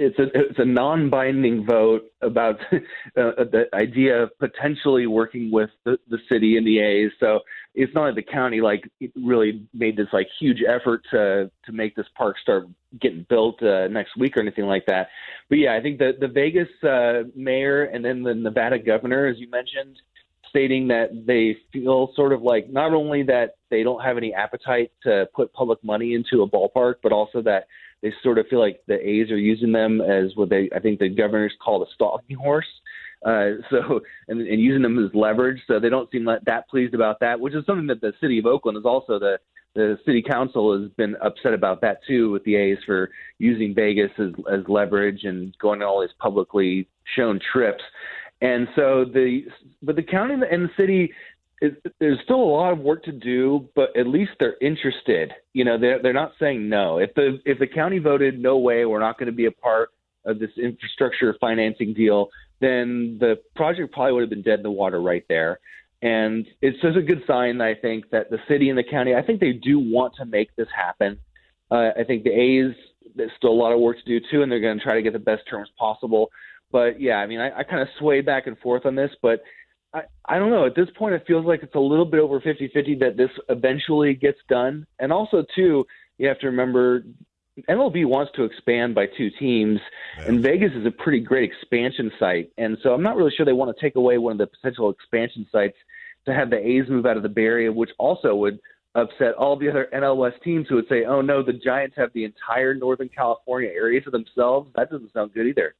[0.00, 2.80] it's a it's a non-binding vote about uh,
[3.14, 7.10] the idea of potentially working with the, the city and the A's.
[7.20, 7.40] So
[7.74, 11.94] it's not like the county like really made this like huge effort to to make
[11.96, 12.66] this park start
[12.98, 15.08] getting built uh, next week or anything like that.
[15.50, 19.36] But yeah, I think the the Vegas uh, mayor and then the Nevada governor, as
[19.38, 20.00] you mentioned,
[20.50, 24.92] stating that they feel sort of like not only that they don't have any appetite
[25.04, 27.66] to put public money into a ballpark, but also that
[28.02, 30.98] they sort of feel like the A's are using them as what they I think
[30.98, 32.66] the governors call a stalking horse.
[33.24, 35.60] Uh, so and, and using them as leverage.
[35.66, 38.38] So they don't seem like that pleased about that, which is something that the city
[38.38, 39.38] of Oakland is also the
[39.74, 44.10] the city council has been upset about that too with the A's for using Vegas
[44.18, 47.82] as as leverage and going on all these publicly shown trips.
[48.40, 49.42] And so the
[49.82, 51.12] but the county and the city
[51.60, 55.32] is, there's still a lot of work to do, but at least they're interested.
[55.52, 56.98] You know, they're they're not saying no.
[56.98, 59.90] If the if the county voted no way, we're not going to be a part
[60.24, 62.30] of this infrastructure financing deal,
[62.60, 65.60] then the project probably would have been dead in the water right there.
[66.02, 69.22] And it's just a good sign, I think, that the city and the county, I
[69.22, 71.18] think they do want to make this happen.
[71.70, 72.74] Uh, I think the A's,
[73.14, 75.02] there's still a lot of work to do too, and they're going to try to
[75.02, 76.30] get the best terms possible.
[76.72, 79.42] But yeah, I mean, I, I kind of sway back and forth on this, but
[79.92, 80.66] I, I don't know.
[80.66, 83.30] At this point, it feels like it's a little bit over 50 50 that this
[83.48, 84.86] eventually gets done.
[84.98, 85.84] And also, too,
[86.18, 87.02] you have to remember
[87.68, 89.80] MLB wants to expand by two teams,
[90.18, 90.26] yeah.
[90.26, 92.50] and Vegas is a pretty great expansion site.
[92.58, 94.90] And so I'm not really sure they want to take away one of the potential
[94.90, 95.76] expansion sites
[96.26, 98.60] to have the A's move out of the Bay Area, which also would
[98.94, 102.12] upset all the other NL West teams who would say, oh no, the Giants have
[102.12, 104.70] the entire Northern California area to themselves.
[104.76, 105.74] That doesn't sound good either.